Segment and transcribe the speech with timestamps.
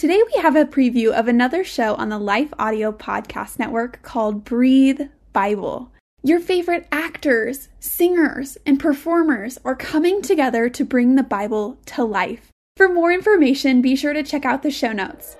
[0.00, 4.44] Today we have a preview of another show on the Life Audio Podcast Network called
[4.46, 5.02] Breathe
[5.34, 5.92] Bible.
[6.22, 12.48] Your favorite actors, singers, and performers are coming together to bring the Bible to life.
[12.78, 15.36] For more information, be sure to check out the show notes.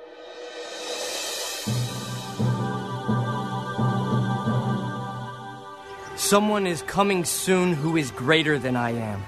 [6.17, 9.23] Someone is coming soon who is greater than I am.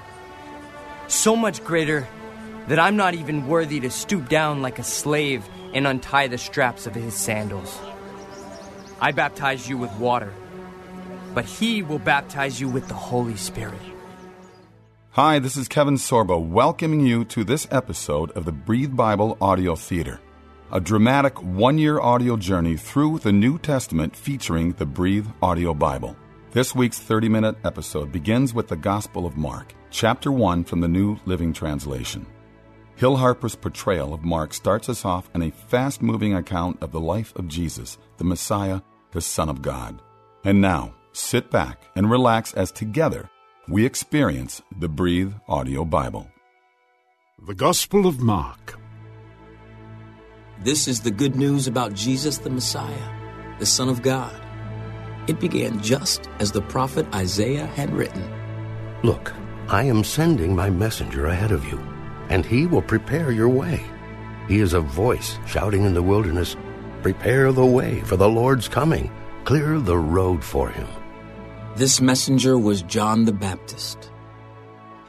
[1.09, 2.07] So much greater
[2.69, 5.45] that I'm not even worthy to stoop down like a slave
[5.75, 7.79] and untie the straps of his sandals.
[9.01, 10.33] I baptize you with water,
[11.35, 13.81] but he will baptize you with the Holy Spirit.
[15.11, 19.75] Hi, this is Kevin Sorbo welcoming you to this episode of the Breathe Bible Audio
[19.75, 20.21] Theater,
[20.71, 26.17] a dramatic one year audio journey through the New Testament featuring the Breathe Audio Bible.
[26.53, 30.89] This week's 30 minute episode begins with the Gospel of Mark, chapter 1 from the
[30.89, 32.27] New Living Translation.
[33.03, 37.01] Hill Harper's portrayal of Mark starts us off in a fast moving account of the
[37.01, 40.01] life of Jesus, the Messiah, the Son of God.
[40.45, 43.29] And now, sit back and relax as together
[43.67, 46.31] we experience the Breathe Audio Bible.
[47.45, 48.79] The Gospel of Mark.
[50.61, 54.41] This is the good news about Jesus the Messiah, the Son of God.
[55.27, 58.23] It began just as the prophet Isaiah had written
[59.03, 59.35] Look,
[59.67, 61.92] I am sending my messenger ahead of you,
[62.33, 63.85] and he will prepare your way.
[64.49, 66.57] He is a voice shouting in the wilderness,
[67.03, 69.13] Prepare the way for the Lord's coming,
[69.45, 70.89] clear the road for him.
[71.77, 74.11] This messenger was John the Baptist.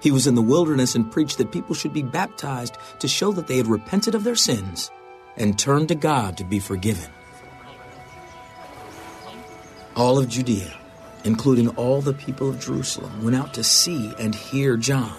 [0.01, 3.47] He was in the wilderness and preached that people should be baptized to show that
[3.47, 4.91] they had repented of their sins
[5.37, 7.09] and turned to God to be forgiven.
[9.95, 10.73] All of Judea,
[11.23, 15.15] including all the people of Jerusalem, went out to see and hear John.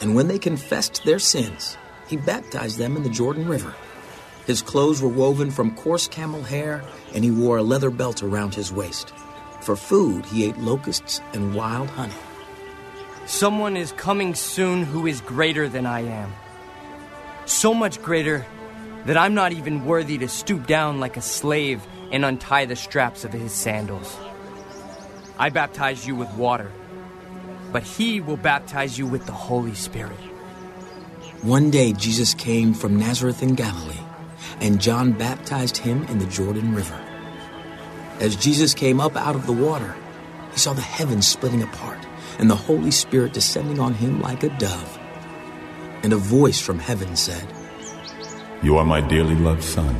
[0.00, 1.76] And when they confessed their sins,
[2.08, 3.74] he baptized them in the Jordan River.
[4.46, 6.82] His clothes were woven from coarse camel hair,
[7.14, 9.12] and he wore a leather belt around his waist.
[9.60, 12.14] For food, he ate locusts and wild honey.
[13.26, 16.32] Someone is coming soon who is greater than I am.
[17.44, 18.44] So much greater
[19.04, 23.24] that I'm not even worthy to stoop down like a slave and untie the straps
[23.24, 24.16] of his sandals.
[25.38, 26.70] I baptize you with water,
[27.72, 30.18] but he will baptize you with the Holy Spirit.
[31.42, 34.04] One day, Jesus came from Nazareth in Galilee,
[34.60, 37.00] and John baptized him in the Jordan River.
[38.18, 39.96] As Jesus came up out of the water,
[40.52, 42.06] he saw the heavens splitting apart
[42.38, 44.98] and the Holy Spirit descending on him like a dove.
[46.02, 47.46] And a voice from heaven said,
[48.62, 49.94] You are my dearly loved Son,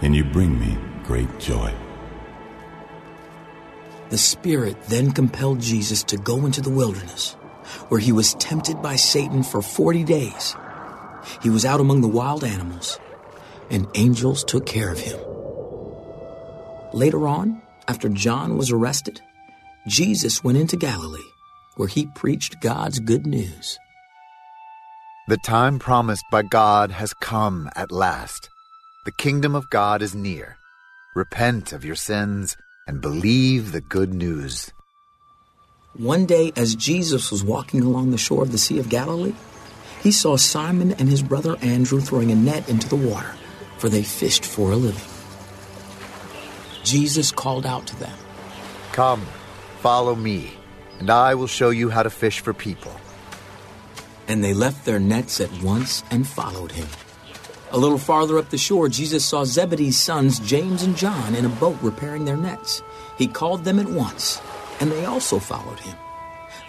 [0.00, 1.74] and you bring me great joy.
[4.10, 7.32] The Spirit then compelled Jesus to go into the wilderness,
[7.88, 10.56] where he was tempted by Satan for 40 days.
[11.42, 12.98] He was out among the wild animals,
[13.70, 15.18] and angels took care of him.
[16.94, 19.20] Later on, after John was arrested,
[19.86, 21.20] Jesus went into Galilee,
[21.76, 23.78] where he preached God's good news.
[25.28, 28.48] The time promised by God has come at last.
[29.04, 30.56] The kingdom of God is near.
[31.14, 32.56] Repent of your sins
[32.88, 34.72] and believe the good news.
[35.94, 39.34] One day, as Jesus was walking along the shore of the Sea of Galilee,
[40.02, 43.34] he saw Simon and his brother Andrew throwing a net into the water,
[43.76, 45.08] for they fished for a living.
[46.82, 48.16] Jesus called out to them,
[48.92, 49.26] Come,
[49.80, 50.52] follow me,
[50.98, 52.98] and I will show you how to fish for people.
[54.28, 56.88] And they left their nets at once and followed him.
[57.70, 61.50] A little farther up the shore, Jesus saw Zebedee's sons, James and John, in a
[61.50, 62.82] boat repairing their nets.
[63.18, 64.40] He called them at once,
[64.80, 65.94] and they also followed him,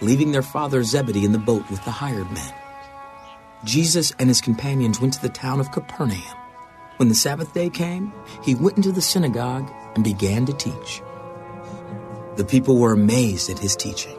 [0.02, 2.52] leaving their father Zebedee in the boat with the hired men.
[3.64, 6.36] Jesus and his companions went to the town of Capernaum.
[6.98, 8.12] When the Sabbath day came,
[8.42, 11.00] he went into the synagogue and began to teach.
[12.36, 14.18] The people were amazed at his teaching,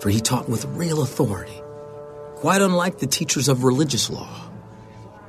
[0.00, 1.62] for he taught with real authority,
[2.34, 4.49] quite unlike the teachers of religious law.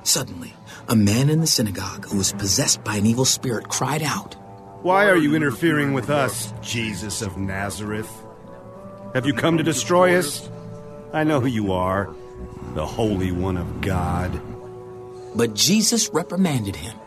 [0.04, 0.54] Suddenly,
[0.90, 4.36] a man in the synagogue who was possessed by an evil spirit cried out,
[4.82, 8.10] Why are you interfering with us, Jesus of Nazareth?
[9.14, 10.50] Have you come to destroy us?
[11.14, 12.14] I know who you are,
[12.74, 14.42] the Holy One of God.
[15.36, 16.98] But Jesus reprimanded him.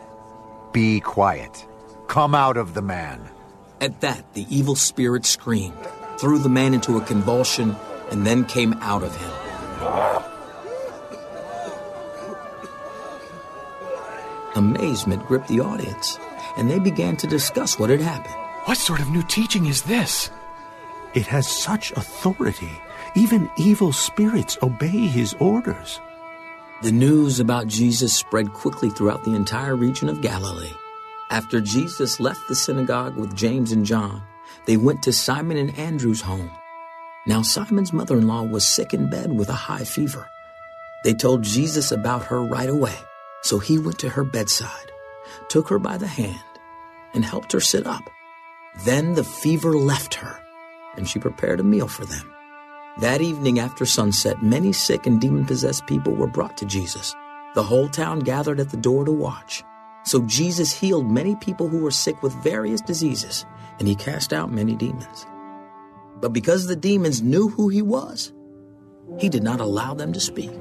[0.73, 1.67] Be quiet.
[2.07, 3.29] Come out of the man.
[3.81, 5.75] At that, the evil spirit screamed,
[6.19, 7.77] threw the man into a convulsion,
[8.11, 10.24] and then came out of him.
[14.57, 16.19] Amazement gripped the audience,
[16.57, 18.35] and they began to discuss what had happened.
[18.67, 20.31] What sort of new teaching is this?
[21.15, 22.71] It has such authority.
[23.15, 26.01] Even evil spirits obey his orders.
[26.83, 30.73] The news about Jesus spread quickly throughout the entire region of Galilee.
[31.31, 34.23] After Jesus left the synagogue with James and John,
[34.67, 36.51] they went to Simon and Andrew's home.
[37.27, 40.29] Now, Simon's mother in law was sick in bed with a high fever.
[41.05, 42.95] They told Jesus about her right away,
[43.45, 44.91] so he went to her bedside,
[45.49, 46.41] took her by the hand,
[47.13, 48.03] and helped her sit up.
[48.85, 50.41] Then the fever left her,
[50.97, 52.33] and she prepared a meal for them.
[53.01, 57.15] That evening after sunset, many sick and demon possessed people were brought to Jesus.
[57.55, 59.63] The whole town gathered at the door to watch.
[60.05, 63.45] So Jesus healed many people who were sick with various diseases,
[63.79, 65.27] and he cast out many demons.
[66.21, 68.33] But because the demons knew who he was,
[69.19, 70.53] he did not allow them to speak.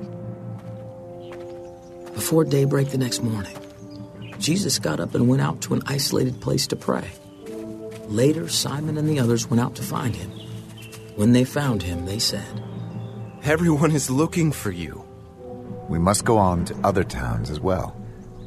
[2.14, 3.58] Before daybreak the next morning,
[4.40, 7.10] Jesus got up and went out to an isolated place to pray.
[8.08, 10.30] Later, Simon and the others went out to find him.
[11.16, 12.64] When they found him, they said,
[13.44, 15.04] Everyone is looking for you.
[15.90, 18.00] We must go on to other towns as well,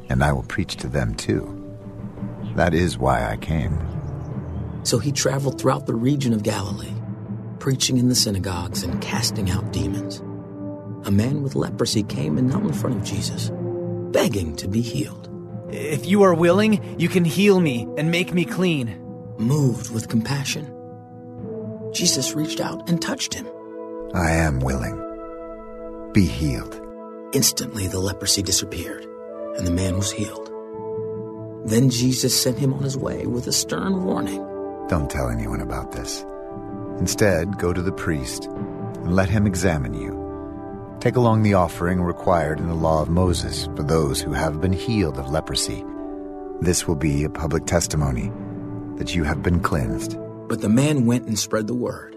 [0.09, 1.53] and I will preach to them too.
[2.55, 3.79] That is why I came.
[4.85, 6.95] So he traveled throughout the region of Galilee,
[7.59, 10.23] preaching in the synagogues and casting out demons.
[11.07, 13.51] A man with leprosy came and knelt in front of Jesus,
[14.17, 15.29] begging to be healed.
[15.71, 18.99] If you are willing, you can heal me and make me clean.
[19.37, 20.73] Moved with compassion,
[21.93, 23.47] Jesus reached out and touched him.
[24.15, 24.97] I am willing.
[26.15, 26.81] Be healed.
[27.35, 29.05] Instantly, the leprosy disappeared,
[29.59, 30.51] and the man was healed.
[31.67, 34.43] Then Jesus sent him on his way with a stern warning
[34.89, 36.25] Don't tell anyone about this.
[36.99, 40.26] Instead, go to the priest and let him examine you.
[41.01, 44.73] Take along the offering required in the law of Moses for those who have been
[44.73, 45.85] healed of leprosy.
[46.61, 48.33] This will be a public testimony
[48.97, 50.17] that you have been cleansed.
[50.49, 52.17] But the man went and spread the word,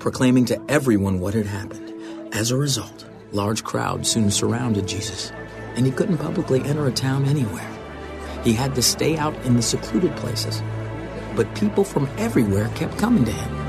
[0.00, 1.94] proclaiming to everyone what had happened.
[2.34, 5.30] As a result, large crowds soon surrounded Jesus,
[5.76, 7.70] and he couldn't publicly enter a town anywhere.
[8.42, 10.60] He had to stay out in the secluded places.
[11.36, 13.65] But people from everywhere kept coming to him.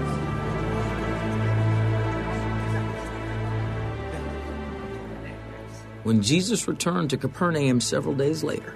[6.08, 8.74] When Jesus returned to Capernaum several days later,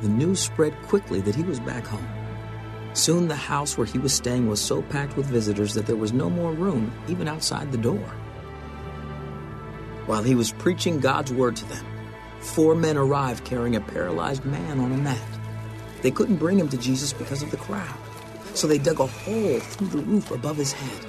[0.00, 2.08] the news spread quickly that he was back home.
[2.94, 6.12] Soon the house where he was staying was so packed with visitors that there was
[6.12, 8.04] no more room even outside the door.
[10.06, 11.86] While he was preaching God's word to them,
[12.40, 15.22] four men arrived carrying a paralyzed man on a mat.
[16.02, 17.98] They couldn't bring him to Jesus because of the crowd,
[18.54, 21.06] so they dug a hole through the roof above his head.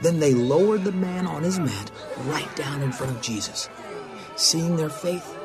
[0.00, 1.90] Then they lowered the man on his mat
[2.26, 3.68] right down in front of Jesus.
[4.42, 5.38] Seeing their faith,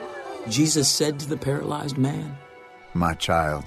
[0.49, 2.35] Jesus said to the paralyzed man,
[2.95, 3.63] My child,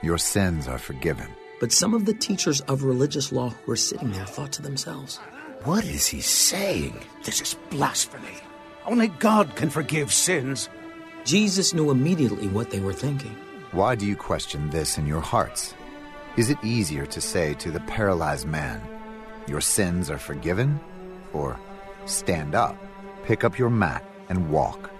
[0.00, 1.28] your sins are forgiven.
[1.60, 5.18] But some of the teachers of religious law who were sitting there thought to themselves,
[5.64, 6.98] What is he saying?
[7.24, 8.38] This is blasphemy.
[8.86, 10.70] Only God can forgive sins.
[11.26, 13.36] Jesus knew immediately what they were thinking.
[13.72, 15.74] Why do you question this in your hearts?
[16.38, 18.80] Is it easier to say to the paralyzed man,
[19.46, 20.80] Your sins are forgiven?
[21.34, 21.60] Or,
[22.06, 22.78] Stand up,
[23.24, 24.90] pick up your mat, and walk.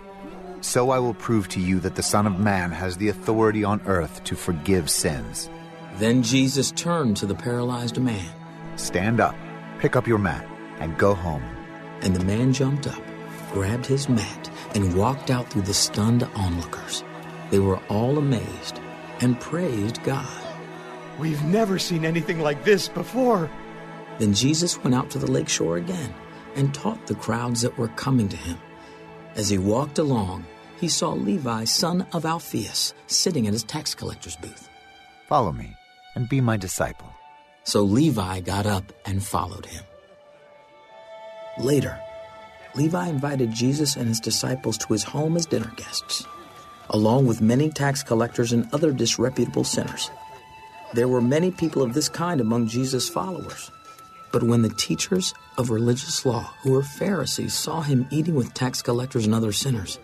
[0.61, 3.81] So I will prove to you that the Son of Man has the authority on
[3.87, 5.49] earth to forgive sins.
[5.95, 8.31] Then Jesus turned to the paralyzed man.
[8.77, 9.35] Stand up,
[9.79, 10.47] pick up your mat,
[10.79, 11.43] and go home.
[12.03, 13.03] And the man jumped up,
[13.53, 17.03] grabbed his mat, and walked out through the stunned onlookers.
[17.51, 18.81] They were all amazed
[19.21, 20.29] and praised God.
[21.19, 23.51] We've never seen anything like this before.
[24.19, 26.15] Then Jesus went out to the lake shore again
[26.55, 28.59] and taught the crowds that were coming to him.
[29.37, 30.45] As he walked along,
[30.81, 34.69] he saw Levi, son of Alphaeus, sitting at his tax collector's booth.
[35.29, 35.77] Follow me
[36.15, 37.09] and be my disciple.
[37.65, 39.85] So Levi got up and followed him.
[41.59, 42.01] Later,
[42.75, 46.25] Levi invited Jesus and his disciples to his home as dinner guests,
[46.91, 50.11] along with many tax collectors and other disreputable sinners.
[50.95, 53.71] There were many people of this kind among Jesus' followers.
[54.33, 58.81] But when the teachers of religious law, who were Pharisees, saw him eating with tax
[58.83, 59.99] collectors and other sinners,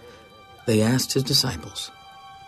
[0.66, 1.90] they asked his disciples,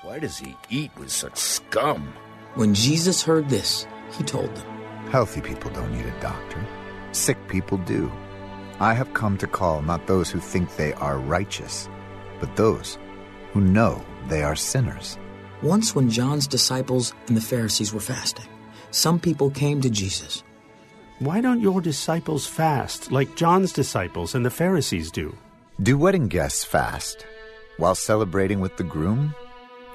[0.02, 2.12] Why does he eat with such scum?
[2.54, 4.66] When Jesus heard this, he told them,
[5.10, 6.66] Healthy people don't need a doctor,
[7.12, 8.10] sick people do.
[8.80, 11.88] I have come to call not those who think they are righteous,
[12.40, 12.98] but those
[13.52, 15.16] who know they are sinners.
[15.62, 18.46] Once, when John's disciples and the Pharisees were fasting,
[18.90, 20.44] some people came to Jesus.
[21.20, 25.36] Why don't your disciples fast like John's disciples and the Pharisees do?
[25.82, 27.26] Do wedding guests fast
[27.76, 29.34] while celebrating with the groom?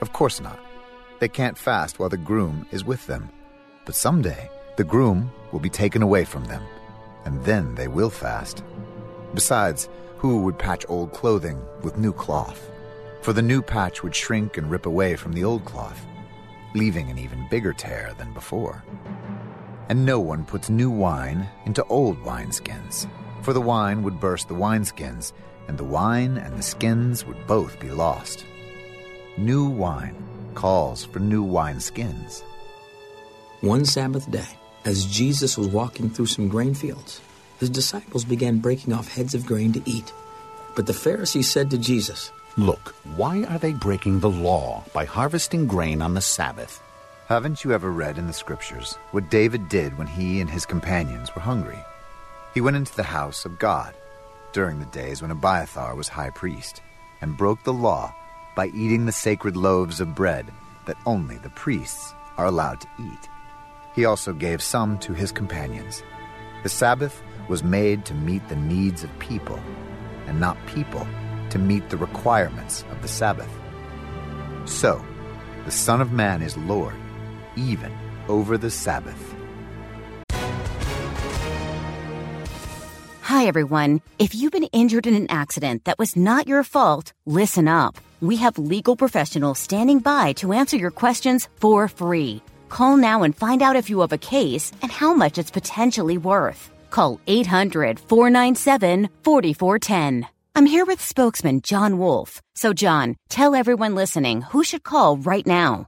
[0.02, 0.60] Of course not.
[1.20, 3.30] They can't fast while the groom is with them.
[3.86, 6.64] But someday, the groom will be taken away from them,
[7.24, 8.62] and then they will fast.
[9.34, 9.88] Besides,
[10.18, 12.70] Who would patch old clothing with new cloth?
[13.22, 16.06] For the new patch would shrink and rip away from the old cloth,
[16.76, 18.84] leaving an even bigger tear than before.
[19.90, 23.08] And no one puts new wine into old wineskins,
[23.42, 25.34] for the wine would burst the wineskins,
[25.68, 28.46] and the wine and the skins would both be lost.
[29.38, 30.16] New wine
[30.54, 32.44] calls for new wineskins.
[33.62, 37.22] One Sabbath day, as Jesus was walking through some grain fields,
[37.60, 40.12] his disciples began breaking off heads of grain to eat.
[40.76, 45.66] But the Pharisees said to Jesus, Look, why are they breaking the law by harvesting
[45.66, 46.83] grain on the Sabbath?
[47.28, 51.34] Haven't you ever read in the scriptures what David did when he and his companions
[51.34, 51.80] were hungry?
[52.54, 53.96] He went into the house of God
[54.52, 56.82] during the days when Abiathar was high priest
[57.22, 58.14] and broke the law
[58.58, 60.52] by eating the sacred loaves of bread
[60.86, 63.30] that only the priests are allowed to eat.
[63.96, 66.04] He also gave some to his companions.
[66.64, 69.62] The Sabbath was made to meet the needs of people,
[70.28, 71.08] and not people
[71.52, 73.50] to meet the requirements of the Sabbath.
[74.66, 75.04] So,
[75.64, 76.96] the Son of Man is Lord,
[77.56, 77.92] even
[78.28, 79.36] over the Sabbath.
[83.24, 84.02] Hi, everyone.
[84.20, 87.98] If you've been injured in an accident that was not your fault, listen up.
[88.22, 92.42] We have legal professionals standing by to answer your questions for free.
[92.70, 96.18] Call now and find out if you have a case and how much it's potentially
[96.18, 96.70] worth.
[96.90, 100.28] Call 800 497 4410.
[100.56, 102.42] I'm here with spokesman John Wolf.
[102.54, 105.88] So, John, tell everyone listening who should call right now.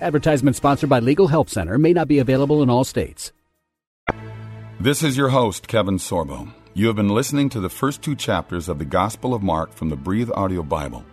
[0.00, 3.32] Advertisement sponsored by Legal Help Center may not be available in all states.
[4.78, 6.52] This is your host, Kevin Sorbo.
[6.74, 9.88] You have been listening to the first two chapters of the Gospel of Mark from
[9.88, 11.04] the Breathe Audio Bible.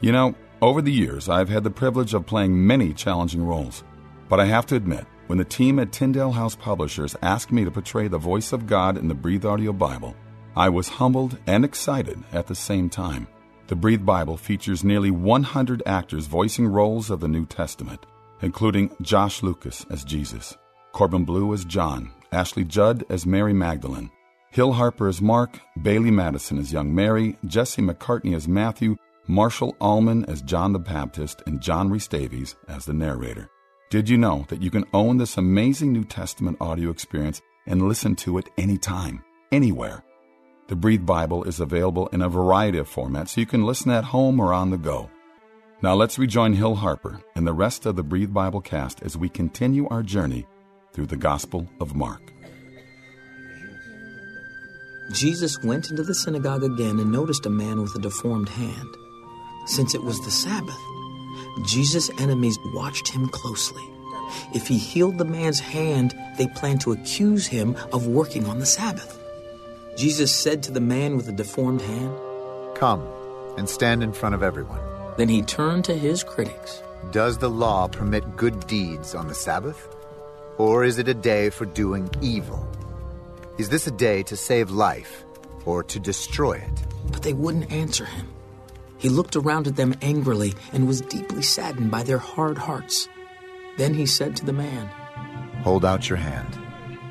[0.00, 3.84] You know, over the years, I've had the privilege of playing many challenging roles.
[4.28, 7.70] But I have to admit, when the team at Tyndale House Publishers asked me to
[7.70, 10.16] portray the voice of God in the Breathe Audio Bible,
[10.56, 13.28] I was humbled and excited at the same time.
[13.70, 18.04] The Breathe Bible features nearly 100 actors voicing roles of the New Testament,
[18.42, 20.56] including Josh Lucas as Jesus,
[20.90, 24.10] Corbin Bleu as John, Ashley Judd as Mary Magdalene,
[24.50, 28.96] Hill Harper as Mark, Bailee Madison as young Mary, Jesse McCartney as Matthew,
[29.28, 33.48] Marshall Allman as John the Baptist, and John Rhys-Davies as the narrator.
[33.88, 38.16] Did you know that you can own this amazing New Testament audio experience and listen
[38.16, 39.22] to it anytime,
[39.52, 40.02] anywhere?
[40.70, 44.04] The Breathe Bible is available in a variety of formats so you can listen at
[44.04, 45.10] home or on the go.
[45.82, 49.28] Now let's rejoin Hill Harper and the rest of the Breathe Bible cast as we
[49.28, 50.46] continue our journey
[50.92, 52.32] through the Gospel of Mark.
[55.12, 58.94] Jesus went into the synagogue again and noticed a man with a deformed hand.
[59.66, 60.78] Since it was the Sabbath,
[61.66, 63.82] Jesus' enemies watched him closely.
[64.54, 68.66] If he healed the man's hand, they planned to accuse him of working on the
[68.66, 69.19] Sabbath.
[70.00, 72.18] Jesus said to the man with the deformed hand,
[72.74, 73.06] Come
[73.58, 74.80] and stand in front of everyone.
[75.18, 76.82] Then he turned to his critics.
[77.12, 79.94] Does the law permit good deeds on the Sabbath?
[80.56, 82.66] Or is it a day for doing evil?
[83.58, 85.22] Is this a day to save life
[85.66, 86.86] or to destroy it?
[87.12, 88.26] But they wouldn't answer him.
[88.96, 93.06] He looked around at them angrily and was deeply saddened by their hard hearts.
[93.76, 94.86] Then he said to the man,
[95.62, 96.58] Hold out your hand.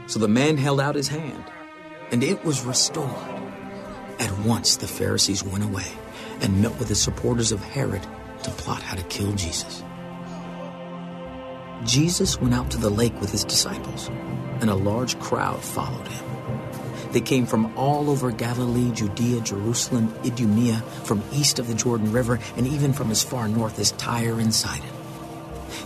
[0.08, 1.44] So the man held out his hand,
[2.12, 3.10] and it was restored.
[4.20, 5.88] At once the Pharisees went away
[6.42, 8.06] and met with the supporters of Herod
[8.44, 9.84] to plot how to kill Jesus.
[11.86, 14.10] Jesus went out to the lake with his disciples,
[14.60, 16.26] and a large crowd followed him.
[17.12, 22.40] They came from all over Galilee, Judea, Jerusalem, Idumea, from east of the Jordan River,
[22.58, 24.90] and even from as far north as Tyre and Sidon.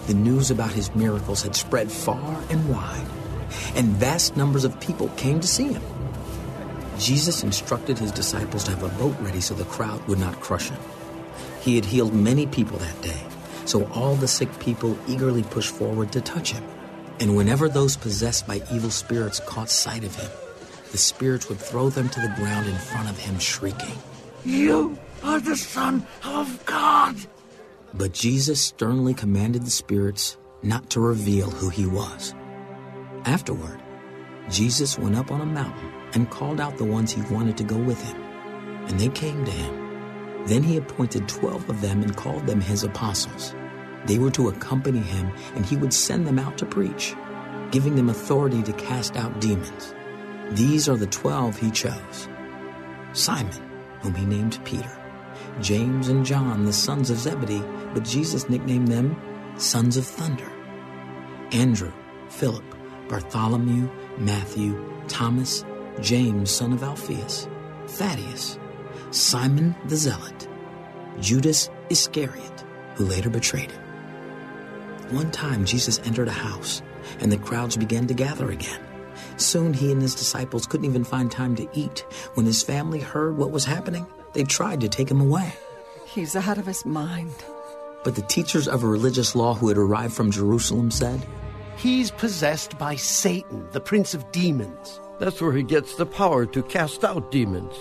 [0.07, 3.07] The news about his miracles had spread far and wide,
[3.75, 5.83] and vast numbers of people came to see him.
[7.03, 10.69] Jesus instructed his disciples to have a boat ready so the crowd would not crush
[10.69, 10.79] him.
[11.59, 13.21] He had healed many people that day,
[13.65, 16.63] so all the sick people eagerly pushed forward to touch him.
[17.19, 20.31] And whenever those possessed by evil spirits caught sight of him,
[20.93, 23.97] the spirits would throw them to the ground in front of him, shrieking,
[24.45, 27.17] You are the Son of God!
[27.93, 32.33] But Jesus sternly commanded the spirits not to reveal who he was.
[33.25, 33.81] Afterward,
[34.49, 37.77] Jesus went up on a mountain and called out the ones he wanted to go
[37.77, 38.21] with him.
[38.87, 40.45] And they came to him.
[40.45, 43.55] Then he appointed twelve of them and called them his apostles.
[44.05, 47.15] They were to accompany him, and he would send them out to preach,
[47.71, 49.93] giving them authority to cast out demons.
[50.51, 52.27] These are the twelve he chose
[53.13, 53.61] Simon,
[54.01, 54.91] whom he named Peter,
[55.61, 59.15] James and John, the sons of Zebedee, but Jesus nicknamed them
[59.57, 60.51] sons of thunder,
[61.51, 61.93] Andrew,
[62.27, 62.65] Philip,
[63.07, 65.63] Bartholomew, Matthew, Thomas,
[66.01, 67.47] James, son of Alphaeus,
[67.87, 68.57] Thaddeus,
[69.11, 70.47] Simon the Zealot,
[71.19, 72.63] Judas Iscariot,
[72.95, 73.81] who later betrayed him.
[75.11, 76.81] One time Jesus entered a house,
[77.19, 78.79] and the crowds began to gather again.
[79.37, 82.05] Soon he and his disciples couldn't even find time to eat.
[82.33, 85.53] When his family heard what was happening, they tried to take him away.
[86.05, 87.33] He's out of his mind.
[88.03, 91.25] But the teachers of a religious law who had arrived from Jerusalem said,
[91.77, 94.99] He's possessed by Satan, the prince of demons.
[95.19, 97.73] That's where he gets the power to cast out demons.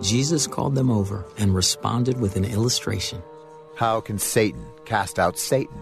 [0.00, 3.22] Jesus called them over and responded with an illustration.
[3.74, 5.80] How can Satan cast out Satan?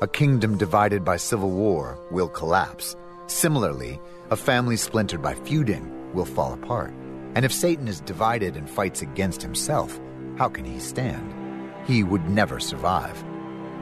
[0.00, 2.96] A kingdom divided by civil war will collapse.
[3.26, 4.00] Similarly,
[4.30, 6.92] a family splintered by feuding will fall apart.
[7.34, 9.98] And if Satan is divided and fights against himself,
[10.36, 11.34] how can he stand?
[11.86, 13.22] He would never survive.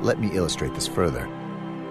[0.02, 1.28] Let me illustrate this further.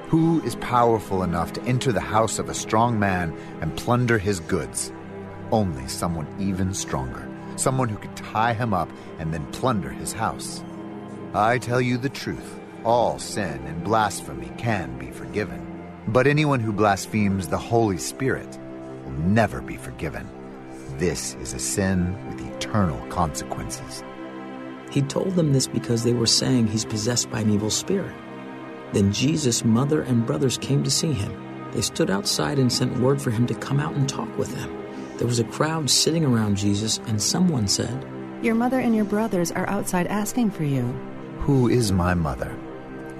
[0.10, 4.40] Who is powerful enough to enter the house of a strong man and plunder his
[4.40, 4.94] goods?
[5.52, 7.28] Only someone even stronger.
[7.56, 10.64] Someone who could tie him up and then plunder his house.
[11.34, 15.60] I tell you the truth all sin and blasphemy can be forgiven.
[16.08, 18.60] But anyone who blasphemes the Holy Spirit
[19.04, 20.30] will never be forgiven.
[20.98, 24.04] This is a sin with eternal consequences.
[24.92, 28.14] He told them this because they were saying he's possessed by an evil spirit.
[28.96, 31.70] Then Jesus' mother and brothers came to see him.
[31.74, 34.74] They stood outside and sent word for him to come out and talk with them.
[35.18, 38.06] There was a crowd sitting around Jesus, and someone said,
[38.42, 40.84] Your mother and your brothers are outside asking for you.
[41.40, 42.58] Who is my mother?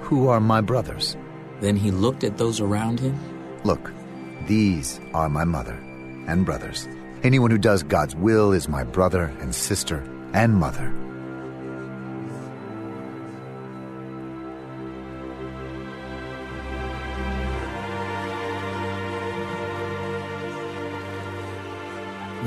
[0.00, 1.14] Who are my brothers?
[1.60, 3.14] Then he looked at those around him.
[3.62, 3.92] Look,
[4.46, 5.74] these are my mother
[6.26, 6.88] and brothers.
[7.22, 10.90] Anyone who does God's will is my brother and sister and mother.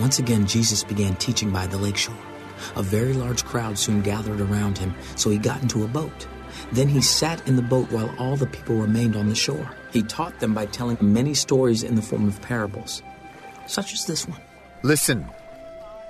[0.10, 2.18] Once again, Jesus began teaching by the lakeshore.
[2.76, 6.28] A very large crowd soon gathered around him, so he got into a boat.
[6.72, 9.70] Then he sat in the boat while all the people remained on the shore.
[9.94, 13.04] He taught them by telling many stories in the form of parables,
[13.68, 14.42] such as this one.
[14.82, 15.28] Listen.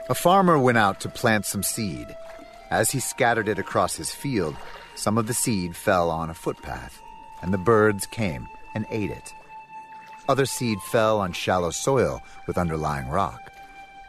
[0.09, 2.07] A farmer went out to plant some seed.
[2.71, 4.55] As he scattered it across his field,
[4.95, 7.01] some of the seed fell on a footpath,
[7.41, 9.33] and the birds came and ate it.
[10.29, 13.58] Other seed fell on shallow soil with underlying rock.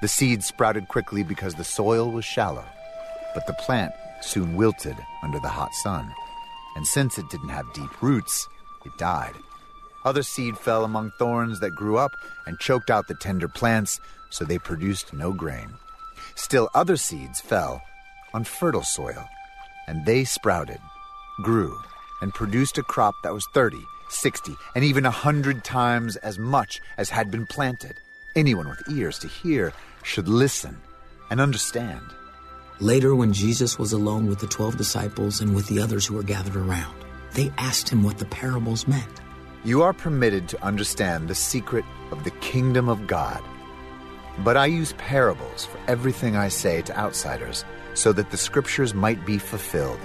[0.00, 2.64] The seed sprouted quickly because the soil was shallow,
[3.34, 6.10] but the plant soon wilted under the hot sun.
[6.74, 8.48] And since it didn't have deep roots,
[8.86, 9.34] it died.
[10.06, 12.12] Other seed fell among thorns that grew up
[12.46, 15.74] and choked out the tender plants, so they produced no grain.
[16.34, 17.82] Still, other seeds fell
[18.32, 19.28] on fertile soil,
[19.86, 20.80] and they sprouted,
[21.42, 21.78] grew,
[22.22, 23.76] and produced a crop that was 30,
[24.08, 28.00] 60, and even a hundred times as much as had been planted.
[28.36, 30.76] Anyone with ears to hear should listen
[31.30, 32.04] and understand.
[32.80, 36.22] Later, when Jesus was alone with the twelve disciples and with the others who were
[36.22, 36.96] gathered around,
[37.34, 39.20] they asked him what the parables meant.
[39.64, 43.42] You are permitted to understand the secret of the kingdom of God.
[44.38, 49.26] But I use parables for everything I say to outsiders, so that the scriptures might
[49.26, 50.00] be fulfilled.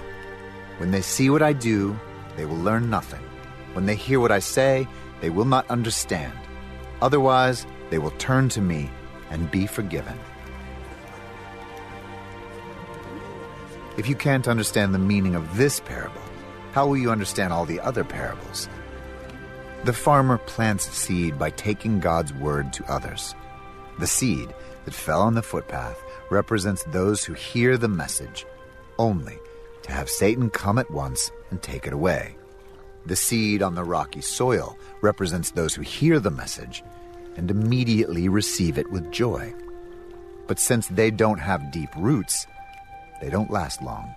[0.77, 1.97] When they see what I do,
[2.36, 3.23] they will learn nothing.
[3.73, 4.88] When they hear what I say,
[5.21, 6.34] they will not understand.
[7.01, 8.89] Otherwise, they will turn to me
[9.29, 10.17] and be forgiven.
[13.97, 16.21] If you can't understand the meaning of this parable,
[16.73, 18.67] how will you understand all the other parables?
[19.85, 23.33] The farmer plants seed by taking God's word to others.
[23.99, 28.45] The seed that fell on the footpath represents those who hear the message,
[28.99, 29.38] only
[29.83, 32.35] to have Satan come at once and take it away.
[33.05, 36.83] The seed on the rocky soil represents those who hear the message
[37.36, 39.54] and immediately receive it with joy.
[40.48, 42.48] But since they don't have deep roots,
[43.21, 44.13] they don't last long.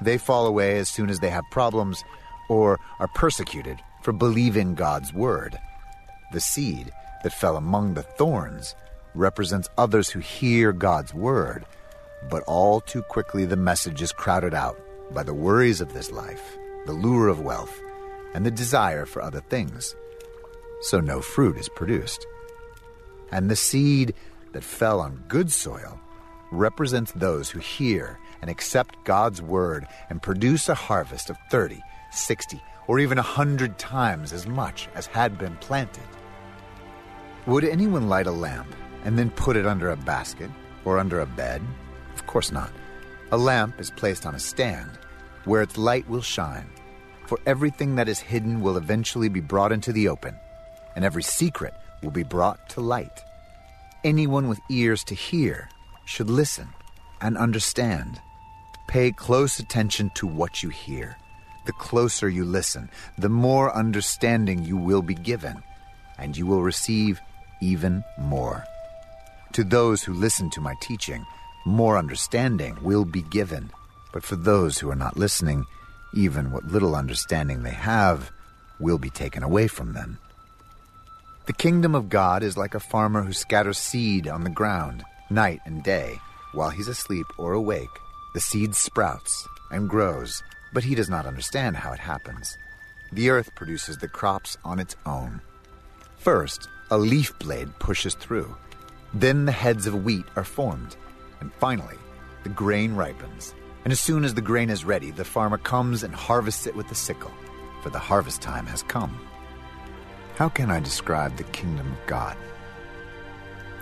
[0.00, 2.04] They fall away as soon as they have problems
[2.48, 5.58] or are persecuted for believing God's word.
[6.32, 8.74] The seed that fell among the thorns
[9.14, 11.64] represents others who hear God's word,
[12.30, 14.78] but all too quickly the message is crowded out
[15.12, 16.56] by the worries of this life,
[16.86, 17.80] the lure of wealth,
[18.34, 19.96] and the desire for other things.
[20.82, 22.26] So no fruit is produced.
[23.32, 24.14] And the seed
[24.52, 26.00] that fell on good soil
[26.50, 32.62] represents those who hear and accept God's word and produce a harvest of 30, 60,
[32.86, 36.04] or even a hundred times as much as had been planted.
[37.46, 40.50] Would anyone light a lamp and then put it under a basket
[40.84, 41.62] or under a bed?
[42.14, 42.72] Of course not.
[43.30, 44.98] A lamp is placed on a stand
[45.44, 46.68] where its light will shine.
[47.26, 50.34] For everything that is hidden will eventually be brought into the open,
[50.96, 53.24] and every secret will be brought to light.
[54.04, 55.68] Anyone with ears to hear
[56.04, 56.68] should listen
[57.20, 58.20] and understand.
[58.86, 61.16] Pay close attention to what you hear.
[61.66, 65.62] The closer you listen, the more understanding you will be given,
[66.18, 67.20] and you will receive
[67.60, 68.64] even more.
[69.52, 71.26] To those who listen to my teaching,
[71.66, 73.70] more understanding will be given.
[74.12, 75.66] But for those who are not listening,
[76.14, 78.30] even what little understanding they have
[78.80, 80.18] will be taken away from them.
[81.48, 85.62] The kingdom of God is like a farmer who scatters seed on the ground night
[85.64, 86.20] and day.
[86.52, 87.88] While he's asleep or awake,
[88.34, 90.42] the seed sprouts and grows,
[90.74, 92.58] but he does not understand how it happens.
[93.12, 95.40] The earth produces the crops on its own.
[96.18, 98.54] First, a leaf blade pushes through.
[99.14, 100.96] Then the heads of wheat are formed.
[101.40, 101.96] And finally,
[102.42, 103.54] the grain ripens.
[103.84, 106.90] And as soon as the grain is ready, the farmer comes and harvests it with
[106.90, 107.32] the sickle,
[107.82, 109.18] for the harvest time has come.
[110.38, 112.36] How can I describe the kingdom of God?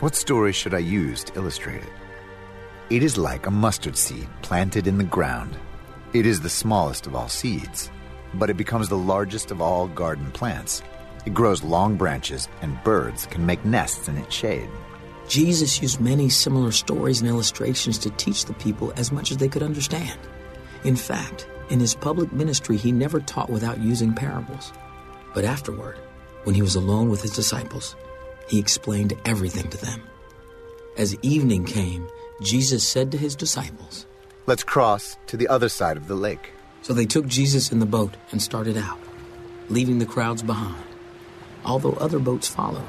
[0.01, 1.93] What story should I use to illustrate it?
[2.89, 5.55] It is like a mustard seed planted in the ground.
[6.15, 7.91] It is the smallest of all seeds,
[8.33, 10.83] but it becomes the largest of all garden plants.
[11.27, 14.71] It grows long branches, and birds can make nests in its shade.
[15.29, 19.49] Jesus used many similar stories and illustrations to teach the people as much as they
[19.49, 20.19] could understand.
[20.85, 24.73] In fact, in his public ministry, he never taught without using parables.
[25.35, 25.99] But afterward,
[26.47, 27.97] when he was alone with his disciples,
[28.47, 30.01] he explained everything to them.
[30.97, 32.09] As evening came,
[32.41, 34.07] Jesus said to his disciples,
[34.47, 36.53] Let's cross to the other side of the lake.
[36.83, 39.01] So they took Jesus in the boat and started out,
[39.71, 40.85] leaving the crowds behind,
[41.65, 42.87] although other boats followed.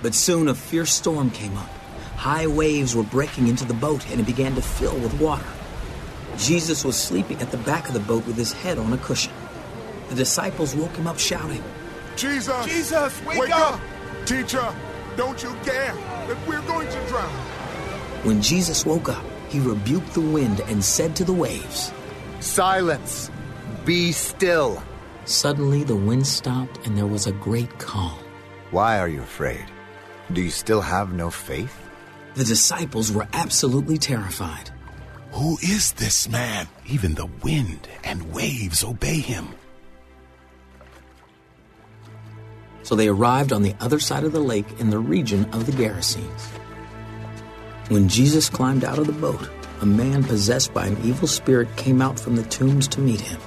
[0.00, 1.68] But soon a fierce storm came up.
[2.16, 5.44] High waves were breaking into the boat and it began to fill with water.
[6.38, 9.34] Jesus was sleeping at the back of the boat with his head on a cushion.
[10.08, 11.62] The disciples woke him up shouting,
[12.16, 12.66] Jesus!
[12.66, 13.74] Jesus, wake, wake up!
[13.74, 13.80] up!
[14.24, 14.74] Teacher,
[15.16, 15.94] don't you dare!
[16.26, 17.30] That we're going to drown!
[18.24, 21.92] When Jesus woke up, he rebuked the wind and said to the waves,
[22.40, 23.30] Silence!
[23.84, 24.82] Be still!
[25.24, 28.18] Suddenly the wind stopped and there was a great calm.
[28.70, 29.64] Why are you afraid?
[30.32, 31.76] Do you still have no faith?
[32.34, 34.70] The disciples were absolutely terrified.
[35.32, 36.68] Who is this man?
[36.86, 39.48] Even the wind and waves obey him.
[42.86, 45.72] So they arrived on the other side of the lake in the region of the
[45.72, 46.46] Gerasenes.
[47.88, 52.00] When Jesus climbed out of the boat, a man possessed by an evil spirit came
[52.00, 53.40] out from the tombs to meet him.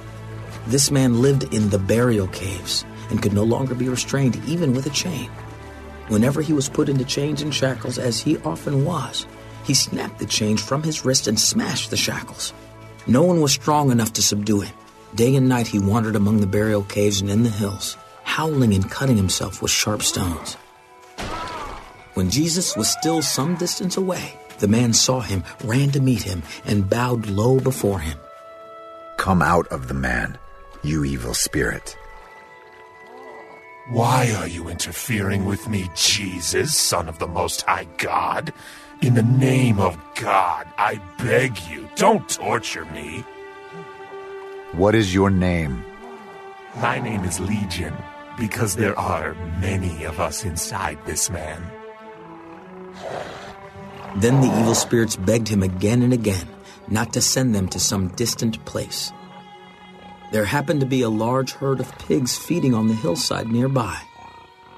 [0.66, 4.84] This man lived in the burial caves and could no longer be restrained even with
[4.84, 5.30] a chain.
[6.08, 9.26] Whenever he was put into chains and shackles, as he often was,
[9.64, 12.52] he snapped the chains from his wrist and smashed the shackles.
[13.06, 14.74] No one was strong enough to subdue him.
[15.14, 17.96] Day and night he wandered among the burial caves and in the hills,
[18.30, 20.54] howling and cutting himself with sharp stones.
[22.14, 26.42] When Jesus was still some distance away, the man saw him, ran to meet him,
[26.64, 28.18] and bowed low before him.
[29.16, 30.38] Come out of the man,
[30.84, 31.96] you evil spirit.
[33.88, 38.52] Why are you interfering with me, Jesus, Son of the Most High God?
[39.02, 43.24] In the name of God, I beg you, don't torture me.
[44.72, 45.82] What is your name?
[46.76, 47.94] My name is Legion,
[48.38, 51.62] because there are many of us inside this man.
[54.16, 56.48] Then the evil spirits begged him again and again
[56.88, 59.12] not to send them to some distant place.
[60.32, 64.00] There happened to be a large herd of pigs feeding on the hillside nearby.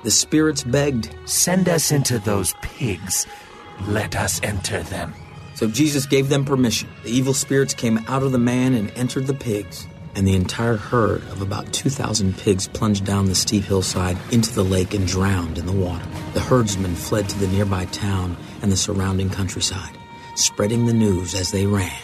[0.05, 3.27] The spirits begged, Send us into those pigs.
[3.87, 5.15] Let us enter them.
[5.55, 6.89] So Jesus gave them permission.
[7.05, 10.77] The evil spirits came out of the man and entered the pigs, and the entire
[10.77, 15.59] herd of about 2,000 pigs plunged down the steep hillside into the lake and drowned
[15.59, 16.05] in the water.
[16.35, 19.97] The herdsmen fled to the nearby town and the surrounding countryside,
[20.35, 21.99] spreading the news as they ran.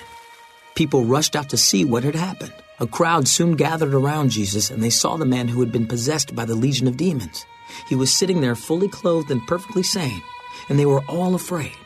[0.75, 2.53] People rushed out to see what had happened.
[2.81, 6.37] A crowd soon gathered around Jesus, and they saw the man who had been possessed
[6.37, 7.45] by the legion of demons.
[7.89, 10.23] He was sitting there fully clothed and perfectly sane,
[10.69, 11.77] and they were all afraid.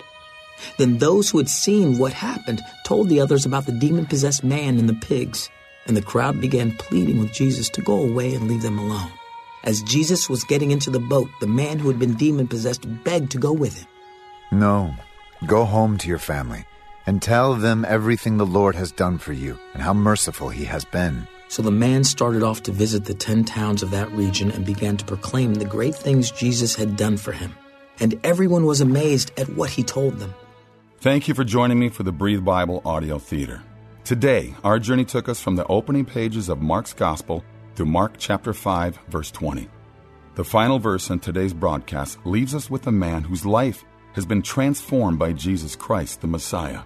[0.79, 4.79] Then those who had seen what happened told the others about the demon possessed man
[4.79, 5.49] and the pigs,
[5.87, 9.11] and the crowd began pleading with Jesus to go away and leave them alone.
[9.65, 13.31] As Jesus was getting into the boat, the man who had been demon possessed begged
[13.33, 13.87] to go with him.
[14.51, 14.95] No,
[15.47, 16.65] Go home to your family
[17.05, 20.85] and tell them everything the Lord has done for you and how merciful he has
[20.85, 21.27] been.
[21.49, 24.97] So the man started off to visit the ten towns of that region and began
[24.99, 27.53] to proclaim the great things Jesus had done for him.
[27.99, 30.33] And everyone was amazed at what he told them.
[31.01, 33.63] Thank you for joining me for the Breathe Bible Audio Theater.
[34.05, 37.45] Today, our journey took us from the opening pages of Mark's Gospel
[37.77, 39.69] to Mark chapter 5, verse 20.
[40.35, 43.85] The final verse in today's broadcast leaves us with a man whose life
[44.15, 46.83] has been transformed by Jesus Christ, the Messiah.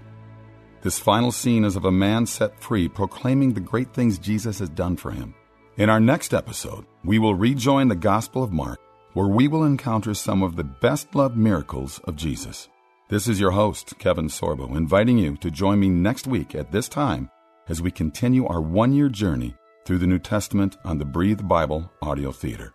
[0.82, 4.68] This final scene is of a man set free proclaiming the great things Jesus has
[4.68, 5.34] done for him.
[5.78, 8.78] In our next episode, we will rejoin the Gospel of Mark,
[9.14, 12.68] where we will encounter some of the best loved miracles of Jesus.
[13.08, 16.88] This is your host, Kevin Sorbo, inviting you to join me next week at this
[16.88, 17.30] time
[17.68, 21.88] as we continue our one year journey through the New Testament on the Breathe Bible
[22.02, 22.74] Audio Theater.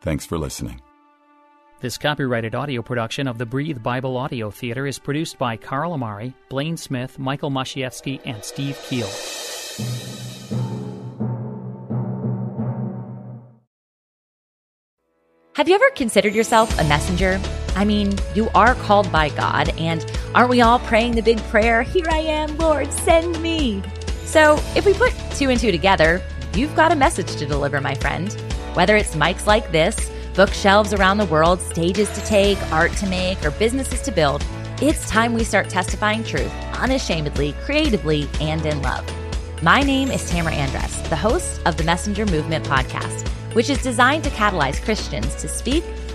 [0.00, 0.82] Thanks for listening.
[1.78, 6.34] This copyrighted audio production of the Breathe Bible Audio Theater is produced by Carl Amari,
[6.48, 9.06] Blaine Smith, Michael Mashievsky, and Steve Keel.
[15.54, 17.40] Have you ever considered yourself a messenger?
[17.74, 20.04] I mean, you are called by God, and
[20.34, 23.82] aren't we all praying the big prayer, Here I am, Lord, send me?
[24.24, 26.22] So, if we put two and two together,
[26.54, 28.32] you've got a message to deliver, my friend.
[28.74, 33.44] Whether it's mics like this, bookshelves around the world, stages to take, art to make,
[33.44, 34.44] or businesses to build,
[34.80, 39.06] it's time we start testifying truth unashamedly, creatively, and in love.
[39.62, 44.24] My name is Tamara Andress, the host of the Messenger Movement podcast, which is designed
[44.24, 45.84] to catalyze Christians to speak,